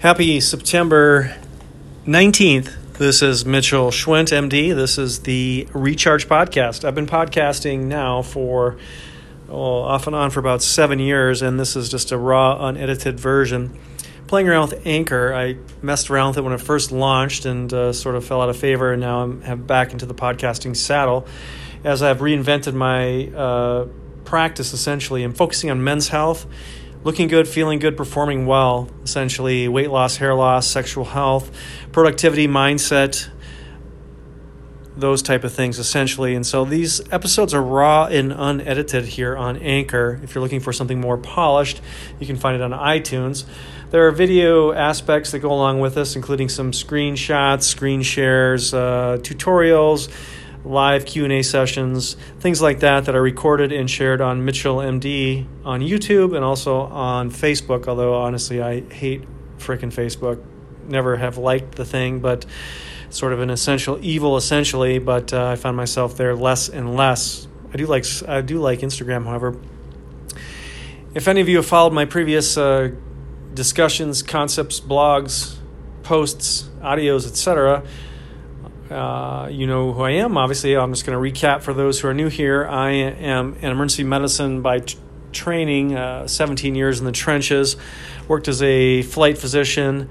Happy 0.00 0.38
September 0.38 1.34
19th. 2.06 2.92
This 2.98 3.20
is 3.20 3.44
Mitchell 3.44 3.90
Schwent, 3.90 4.28
MD. 4.30 4.72
This 4.72 4.96
is 4.96 5.22
the 5.22 5.66
Recharge 5.72 6.28
Podcast. 6.28 6.84
I've 6.84 6.94
been 6.94 7.08
podcasting 7.08 7.86
now 7.86 8.22
for 8.22 8.76
oh, 9.48 9.80
off 9.82 10.06
and 10.06 10.14
on 10.14 10.30
for 10.30 10.38
about 10.38 10.62
seven 10.62 11.00
years, 11.00 11.42
and 11.42 11.58
this 11.58 11.74
is 11.74 11.88
just 11.88 12.12
a 12.12 12.16
raw, 12.16 12.64
unedited 12.68 13.18
version. 13.18 13.76
Playing 14.28 14.48
around 14.48 14.70
with 14.70 14.86
Anchor, 14.86 15.34
I 15.34 15.56
messed 15.82 16.10
around 16.10 16.28
with 16.28 16.38
it 16.38 16.42
when 16.42 16.52
it 16.52 16.60
first 16.60 16.92
launched 16.92 17.44
and 17.44 17.74
uh, 17.74 17.92
sort 17.92 18.14
of 18.14 18.24
fell 18.24 18.40
out 18.40 18.50
of 18.50 18.56
favor, 18.56 18.92
and 18.92 19.00
now 19.00 19.22
I'm, 19.22 19.64
back 19.64 19.90
into 19.90 20.06
the 20.06 20.14
podcasting 20.14 20.76
saddle 20.76 21.26
as 21.82 22.04
I've 22.04 22.18
reinvented 22.18 22.72
my 22.72 23.36
uh, 23.36 23.88
practice 24.24 24.72
essentially. 24.72 25.24
I'm 25.24 25.34
focusing 25.34 25.72
on 25.72 25.82
men's 25.82 26.06
health 26.06 26.46
looking 27.08 27.26
good, 27.26 27.48
feeling 27.48 27.78
good, 27.78 27.96
performing 27.96 28.44
well, 28.44 28.86
essentially 29.02 29.66
weight 29.66 29.90
loss, 29.90 30.18
hair 30.18 30.34
loss, 30.34 30.66
sexual 30.66 31.06
health, 31.06 31.50
productivity, 31.90 32.46
mindset, 32.46 33.30
those 34.94 35.22
type 35.22 35.42
of 35.42 35.50
things 35.50 35.78
essentially. 35.78 36.34
And 36.34 36.46
so 36.46 36.66
these 36.66 37.00
episodes 37.10 37.54
are 37.54 37.62
raw 37.62 38.04
and 38.04 38.30
unedited 38.30 39.06
here 39.06 39.34
on 39.34 39.56
Anchor. 39.56 40.20
If 40.22 40.34
you're 40.34 40.42
looking 40.42 40.60
for 40.60 40.70
something 40.70 41.00
more 41.00 41.16
polished, 41.16 41.80
you 42.20 42.26
can 42.26 42.36
find 42.36 42.54
it 42.54 42.60
on 42.60 42.72
iTunes. 42.72 43.46
There 43.88 44.06
are 44.06 44.10
video 44.10 44.72
aspects 44.72 45.30
that 45.30 45.38
go 45.38 45.50
along 45.50 45.80
with 45.80 45.94
this, 45.94 46.14
including 46.14 46.50
some 46.50 46.72
screenshots, 46.72 47.62
screen 47.62 48.02
shares, 48.02 48.74
uh, 48.74 49.16
tutorials, 49.22 50.10
live 50.64 51.06
Q&A 51.06 51.42
sessions, 51.42 52.16
things 52.40 52.60
like 52.60 52.80
that 52.80 53.04
that 53.06 53.14
are 53.14 53.22
recorded 53.22 53.72
and 53.72 53.90
shared 53.90 54.20
on 54.20 54.44
Mitchell 54.44 54.76
MD 54.76 55.46
on 55.64 55.80
YouTube 55.80 56.34
and 56.34 56.44
also 56.44 56.80
on 56.80 57.30
Facebook, 57.30 57.88
although 57.88 58.14
honestly 58.14 58.60
I 58.60 58.80
hate 58.80 59.24
freaking 59.58 59.92
Facebook. 59.92 60.42
Never 60.86 61.16
have 61.16 61.38
liked 61.38 61.74
the 61.74 61.84
thing, 61.84 62.20
but 62.20 62.46
sort 63.10 63.32
of 63.32 63.40
an 63.40 63.50
essential 63.50 63.98
evil 64.02 64.36
essentially, 64.36 64.98
but 64.98 65.32
uh, 65.32 65.48
I 65.48 65.56
find 65.56 65.76
myself 65.76 66.16
there 66.16 66.34
less 66.34 66.68
and 66.68 66.94
less. 66.94 67.46
I 67.72 67.76
do 67.76 67.86
like 67.86 68.04
I 68.26 68.40
do 68.40 68.58
like 68.58 68.80
Instagram, 68.80 69.24
however. 69.24 69.58
If 71.14 71.28
any 71.28 71.40
of 71.40 71.48
you 71.48 71.56
have 71.56 71.66
followed 71.66 71.92
my 71.92 72.04
previous 72.04 72.56
uh, 72.56 72.92
discussions, 73.54 74.22
concepts, 74.22 74.80
blogs, 74.80 75.56
posts, 76.02 76.68
audios, 76.80 77.26
etc., 77.26 77.82
uh, 78.90 79.48
you 79.50 79.66
know 79.66 79.92
who 79.92 80.02
I 80.02 80.12
am. 80.12 80.36
Obviously, 80.36 80.76
I'm 80.76 80.92
just 80.92 81.04
going 81.04 81.16
to 81.16 81.40
recap 81.40 81.62
for 81.62 81.74
those 81.74 82.00
who 82.00 82.08
are 82.08 82.14
new 82.14 82.28
here. 82.28 82.66
I 82.66 82.90
am 82.90 83.54
an 83.60 83.70
emergency 83.70 84.04
medicine 84.04 84.62
by 84.62 84.80
t- 84.80 84.98
training, 85.32 85.94
uh, 85.94 86.26
17 86.26 86.74
years 86.74 86.98
in 86.98 87.04
the 87.04 87.12
trenches, 87.12 87.76
worked 88.28 88.48
as 88.48 88.62
a 88.62 89.02
flight 89.02 89.36
physician. 89.36 90.08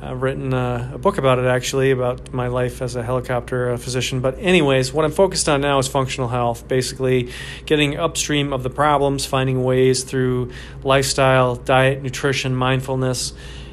I've 0.00 0.20
written 0.20 0.52
a, 0.52 0.92
a, 0.94 0.98
book 0.98 1.18
about 1.18 1.38
it 1.38 1.46
actually, 1.46 1.92
about 1.92 2.32
my 2.32 2.48
life 2.48 2.82
as 2.82 2.96
a 2.96 3.02
helicopter 3.04 3.70
uh, 3.70 3.76
physician. 3.76 4.20
But, 4.20 4.38
anyways, 4.38 4.92
what 4.92 5.04
I'm 5.04 5.12
focused 5.12 5.48
on 5.48 5.60
now 5.60 5.78
is 5.78 5.86
functional 5.86 6.28
health, 6.28 6.66
basically 6.66 7.30
getting 7.66 7.96
upstream 7.96 8.52
of 8.52 8.64
the 8.64 8.70
problems, 8.70 9.26
finding 9.26 9.62
ways 9.62 10.02
through 10.02 10.50
lifestyle, 10.82 11.54
diet, 11.54 12.02
nutrition, 12.02 12.54
mindfulness, 12.54 13.32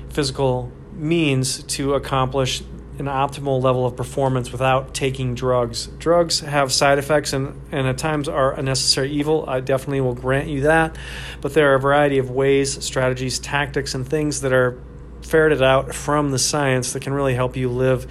physical 0.10 0.72
means 0.94 1.64
to 1.64 1.96
accomplish 1.96 2.62
an 3.00 3.06
optimal 3.06 3.62
level 3.62 3.86
of 3.86 3.96
performance 3.96 4.52
without 4.52 4.94
taking 4.94 5.34
drugs. 5.34 5.88
Drugs 6.00 6.42
have 6.42 6.72
side 6.72 6.98
effects 6.98 7.34
and, 7.34 7.60
and 7.72 7.88
at 7.88 7.98
times 7.98 8.28
are 8.28 8.52
a 8.52 8.62
necessary 8.62 9.12
evil. 9.12 9.46
I 9.48 9.62
definitely 9.62 10.02
will 10.02 10.16
grant 10.16 10.50
you 10.50 10.62
that. 10.62 10.98
But 11.42 11.54
there 11.54 11.72
are 11.72 11.76
a 11.76 11.80
variety 11.80 12.18
of 12.18 12.30
ways, 12.30 12.84
strategies, 12.84 13.40
tactics, 13.40 13.96
and 13.96 14.08
things 14.08 14.42
that 14.42 14.54
are 14.54 14.78
ferreted 15.22 15.62
out 15.62 15.94
from 15.96 16.32
the 16.32 16.40
science 16.40 16.94
that 16.94 17.02
can 17.02 17.14
really 17.14 17.36
help 17.36 17.56
you 17.56 17.70
live 17.70 18.06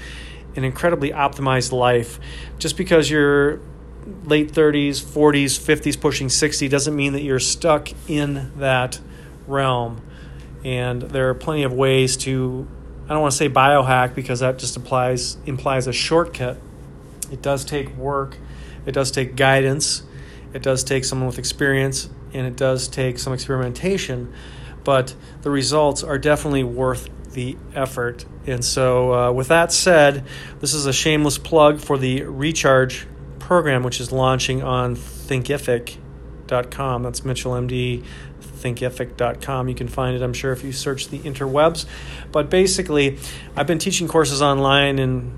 an 0.57 0.65
incredibly 0.65 1.11
optimized 1.11 1.73
life. 1.73 2.19
Just 2.59 2.77
because 2.77 3.11
you're 3.11 3.61
late 4.25 4.53
30s, 4.53 5.03
40s, 5.03 5.59
50s, 5.59 6.01
pushing 6.01 6.29
60 6.29 6.69
doesn't 6.69 6.97
mean 6.97 7.13
that 7.13 7.23
you're 7.23 7.39
stuck 7.39 7.89
in 8.09 8.53
that 8.59 9.01
realm. 9.47 10.01
And 10.65 11.03
there 11.03 11.29
are 11.29 11.35
plenty 11.35 11.63
of 11.63 11.73
ways 11.73 12.17
to 12.19 12.67
I 13.09 13.13
don't 13.13 13.23
want 13.23 13.33
to 13.33 13.39
say 13.39 13.49
biohack 13.49 14.15
because 14.15 14.41
that 14.41 14.59
just 14.59 14.77
implies 14.77 15.39
implies 15.47 15.87
a 15.87 15.93
shortcut. 15.95 16.59
It 17.33 17.41
does 17.41 17.65
take 17.65 17.97
work, 17.97 18.37
it 18.85 18.93
does 18.93 19.11
take 19.11 19.35
guidance, 19.35 20.03
it 20.53 20.63
does 20.63 20.85
take 20.85 21.07
someone 21.07 21.27
with 21.27 21.39
experience, 21.39 22.11
and 22.35 22.47
it 22.47 22.57
does 22.57 22.87
take 22.87 23.19
some 23.19 23.33
experimentation. 23.33 24.33
But 24.85 25.15
the 25.43 25.51
results 25.51 26.03
are 26.03 26.19
definitely 26.19 26.65
worth 26.65 27.09
the 27.33 27.57
effort. 27.75 28.25
And 28.47 28.65
so, 28.65 29.13
uh, 29.13 29.33
with 29.33 29.49
that 29.49 29.73
said, 29.73 30.25
this 30.61 30.75
is 30.75 30.87
a 30.87 30.93
shameless 30.93 31.39
plug 31.39 31.81
for 31.81 31.97
the 31.99 32.23
Recharge 32.23 33.07
program, 33.39 33.83
which 33.83 34.01
is 34.01 34.13
launching 34.13 34.63
on 34.63 34.97
Thinkific.com. 36.49 37.03
That's 37.03 37.25
Mitchell 37.25 37.53
MD 37.53 38.05
thinkific.com. 38.41 39.69
You 39.69 39.75
can 39.75 39.89
find 39.89 40.17
it, 40.17 40.23
I'm 40.23 40.33
sure, 40.33 40.53
if 40.53 40.65
you 40.65 40.73
search 40.73 41.09
the 41.09 41.19
interwebs. 41.21 41.87
But 42.33 42.51
basically, 42.51 43.19
I've 43.57 43.67
been 43.67 43.79
teaching 43.79 44.09
courses 44.09 44.43
online 44.43 44.99
in 44.99 45.33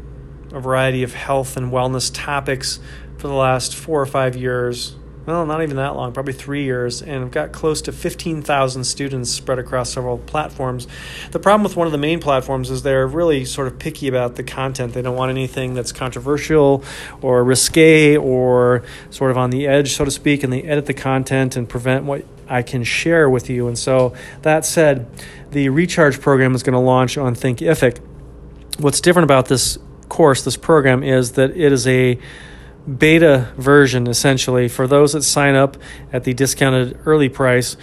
a 0.53 0.61
variety 0.61 1.03
of 1.03 1.15
health 1.15 1.57
and 1.57 1.71
wellness 1.71 2.11
topics 2.13 2.81
for 3.19 3.29
the 3.29 3.35
last 3.35 3.75
four 3.75 4.01
or 4.01 4.07
five 4.07 4.37
years 4.37 4.97
well, 5.27 5.45
not 5.45 5.63
even 5.63 5.77
that 5.77 5.95
long, 5.95 6.13
probably 6.13 6.33
three 6.33 6.65
years, 6.65 7.03
and 7.03 7.25
I've 7.25 7.31
got 7.31 7.53
close 7.53 7.83
to 7.83 7.93
15,000 7.93 8.85
students 8.85 9.31
spread 9.31 9.59
across 9.59 9.93
several 9.93 10.19
platforms. 10.19 10.87
The 11.31 11.39
problem 11.39 11.63
with 11.63 11.77
one 11.77 11.87
of 11.87 11.93
the 11.93 11.99
main 11.99 12.21
platforms 12.21 12.71
is 12.71 12.83
they're 12.83 13.07
really 13.07 13.45
sort 13.45 13.67
of 13.67 13.79
picky 13.79 14.09
about 14.09 14.37
the 14.37 14.43
content. 14.43 14.95
They 14.95 15.03
don't 15.03 15.17
want 15.17 15.31
anything 15.31 15.75
that's 15.75 15.93
controversial 15.93 16.83
or 17.21 17.45
risque 17.45 18.17
or 18.17 18.83
sort 19.11 19.31
of 19.31 19.37
on 19.37 19.51
the 19.51 19.67
edge, 19.67 19.95
so 19.95 20.05
to 20.05 20.11
speak, 20.11 20.43
and 20.43 20.53
they 20.53 20.63
edit 20.63 20.87
the 20.87 20.95
content 20.95 21.55
and 21.55 21.69
prevent 21.69 22.05
what 22.05 22.25
I 22.49 22.63
can 22.63 22.83
share 22.83 23.29
with 23.29 23.51
you. 23.51 23.69
And 23.69 23.79
so, 23.79 24.15
that 24.43 24.65
said, 24.65 25.07
the 25.51 25.69
Recharge 25.69 26.21
program 26.21 26.55
is 26.55 26.63
going 26.63 26.75
to 26.75 26.81
launch 26.81 27.19
on 27.19 27.35
Thinkific. 27.35 28.01
What's 28.79 29.01
different 29.01 29.25
about 29.25 29.47
this 29.47 29.79
course, 30.09 30.43
this 30.45 30.57
program, 30.57 31.03
is 31.03 31.33
that 31.33 31.51
it 31.51 31.73
is 31.73 31.87
a 31.87 32.19
beta 32.87 33.53
version 33.57 34.07
essentially 34.07 34.69
for 34.69 34.87
those 34.87 35.13
that 35.13 35.23
sign 35.23 35.55
up 35.55 35.77
at 36.13 36.25
the 36.25 36.35
discounted 36.35 36.99
early 37.05 37.29
price. 37.29 37.77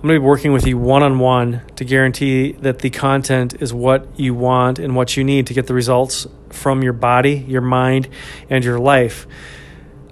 I'm 0.00 0.02
going 0.02 0.14
to 0.14 0.20
be 0.20 0.26
working 0.26 0.52
with 0.52 0.66
you 0.66 0.78
one 0.78 1.02
on 1.02 1.18
one 1.18 1.62
to 1.76 1.84
guarantee 1.84 2.52
that 2.52 2.78
the 2.78 2.88
content 2.88 3.60
is 3.60 3.74
what 3.74 4.18
you 4.18 4.34
want 4.34 4.78
and 4.78 4.96
what 4.96 5.16
you 5.16 5.24
need 5.24 5.46
to 5.48 5.54
get 5.54 5.66
the 5.66 5.74
results 5.74 6.26
from 6.48 6.82
your 6.82 6.94
body, 6.94 7.44
your 7.46 7.60
mind, 7.60 8.08
and 8.48 8.64
your 8.64 8.78
life. 8.78 9.26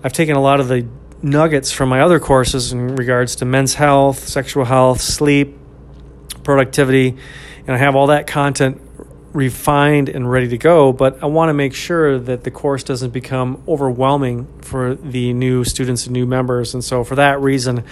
I've 0.04 0.12
taken 0.12 0.36
a 0.36 0.42
lot 0.42 0.60
of 0.60 0.68
the 0.68 0.86
nuggets 1.22 1.72
from 1.72 1.88
my 1.88 2.00
other 2.00 2.20
courses 2.20 2.72
in 2.72 2.96
regards 2.96 3.36
to 3.36 3.44
men's 3.44 3.74
health, 3.74 4.28
sexual 4.28 4.66
health, 4.66 5.00
sleep, 5.00 5.56
productivity, 6.44 7.16
and 7.66 7.74
I 7.74 7.78
have 7.78 7.96
all 7.96 8.08
that 8.08 8.26
content 8.26 8.80
refined 9.32 10.08
and 10.08 10.30
ready 10.30 10.48
to 10.48 10.58
go, 10.58 10.92
but 10.92 11.22
I 11.22 11.26
want 11.26 11.50
to 11.50 11.54
make 11.54 11.74
sure 11.74 12.18
that 12.18 12.44
the 12.44 12.50
course 12.50 12.82
doesn't 12.82 13.10
become 13.10 13.62
overwhelming 13.68 14.46
for 14.62 14.94
the 14.94 15.32
new 15.32 15.64
students 15.64 16.06
and 16.06 16.12
new 16.12 16.26
members. 16.26 16.74
And 16.74 16.82
so, 16.82 17.04
for 17.04 17.14
that 17.16 17.40
reason, 17.40 17.84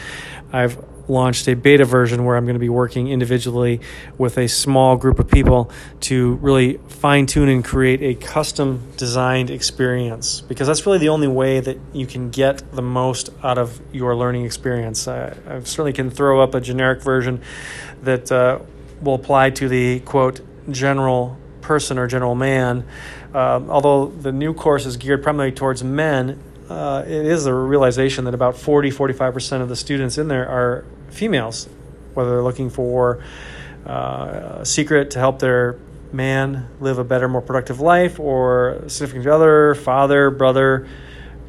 I've 0.52 0.82
launched 1.08 1.46
a 1.48 1.54
beta 1.54 1.84
version 1.84 2.24
where 2.24 2.36
I'm 2.36 2.44
going 2.44 2.54
to 2.54 2.60
be 2.60 2.68
working 2.68 3.08
individually 3.08 3.80
with 4.18 4.38
a 4.38 4.48
small 4.48 4.96
group 4.96 5.18
of 5.18 5.30
people 5.30 5.70
to 6.00 6.34
really 6.36 6.78
fine 6.88 7.26
tune 7.26 7.48
and 7.48 7.64
create 7.64 8.02
a 8.02 8.14
custom 8.14 8.90
designed 8.96 9.50
experience 9.50 10.40
because 10.40 10.66
that's 10.66 10.84
really 10.84 10.98
the 10.98 11.10
only 11.10 11.28
way 11.28 11.60
that 11.60 11.78
you 11.92 12.06
can 12.06 12.30
get 12.30 12.72
the 12.72 12.82
most 12.82 13.30
out 13.44 13.58
of 13.58 13.80
your 13.92 14.16
learning 14.16 14.44
experience. 14.44 15.06
I, 15.06 15.36
I 15.46 15.60
certainly 15.60 15.92
can 15.92 16.10
throw 16.10 16.42
up 16.42 16.54
a 16.54 16.60
generic 16.60 17.02
version 17.02 17.40
that 18.02 18.32
uh, 18.32 18.58
will 19.00 19.14
apply 19.14 19.50
to 19.50 19.68
the 19.68 20.00
quote 20.00 20.40
general 20.70 21.36
person 21.60 21.98
or 21.98 22.06
general 22.06 22.34
man. 22.34 22.86
Um, 23.34 23.70
although 23.70 24.06
the 24.06 24.32
new 24.32 24.54
course 24.54 24.86
is 24.86 24.96
geared 24.96 25.22
primarily 25.22 25.52
towards 25.52 25.82
men, 25.82 26.42
uh, 26.68 27.04
it 27.06 27.26
is 27.26 27.46
a 27.46 27.54
realization 27.54 28.24
that 28.24 28.34
about 28.34 28.56
40 28.56 28.90
45% 28.90 29.62
of 29.62 29.68
the 29.68 29.76
students 29.76 30.18
in 30.18 30.28
there 30.28 30.48
are 30.48 30.84
females, 31.10 31.68
whether 32.14 32.30
they're 32.30 32.42
looking 32.42 32.70
for 32.70 33.22
uh, 33.86 34.58
a 34.60 34.66
secret 34.66 35.12
to 35.12 35.18
help 35.18 35.38
their 35.38 35.78
man 36.12 36.68
live 36.80 36.98
a 36.98 37.04
better, 37.04 37.28
more 37.28 37.42
productive 37.42 37.80
life, 37.80 38.18
or 38.18 38.82
significant 38.88 39.26
other, 39.26 39.74
father, 39.74 40.30
brother, 40.30 40.88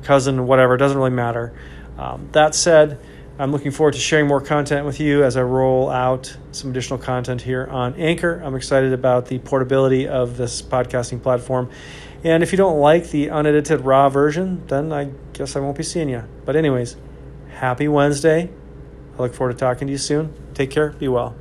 cousin, 0.03 0.45
whatever. 0.45 0.75
It 0.75 0.79
doesn't 0.79 0.97
really 0.97 1.09
matter. 1.11 1.53
Um, 1.97 2.29
that 2.33 2.53
said, 2.53 2.99
I'm 3.39 3.51
looking 3.51 3.69
forward 3.69 3.93
to 3.93 3.99
sharing 3.99 4.25
more 4.25 4.41
content 4.41 4.87
with 4.87 4.99
you 4.99 5.23
as 5.23 5.37
I 5.37 5.43
roll 5.43 5.91
out 5.91 6.35
some 6.51 6.71
additional 6.71 6.97
content 6.97 7.39
here 7.39 7.67
on 7.69 7.93
Anchor. 7.93 8.41
I'm 8.43 8.55
excited 8.55 8.93
about 8.93 9.27
the 9.27 9.37
portability 9.37 10.07
of 10.07 10.37
this 10.37 10.63
podcasting 10.63 11.21
platform. 11.21 11.69
And 12.23 12.41
if 12.41 12.51
you 12.51 12.57
don't 12.57 12.79
like 12.79 13.11
the 13.11 13.27
unedited 13.27 13.81
raw 13.81 14.09
version, 14.09 14.65
then 14.65 14.91
I 14.91 15.11
guess 15.33 15.55
I 15.55 15.59
won't 15.59 15.77
be 15.77 15.83
seeing 15.83 16.09
you. 16.09 16.23
But, 16.45 16.55
anyways, 16.55 16.97
happy 17.49 17.87
Wednesday. 17.87 18.49
I 19.13 19.21
look 19.21 19.35
forward 19.35 19.53
to 19.53 19.59
talking 19.59 19.85
to 19.85 19.91
you 19.91 19.99
soon. 19.99 20.33
Take 20.55 20.71
care. 20.71 20.89
Be 20.89 21.07
well. 21.07 21.35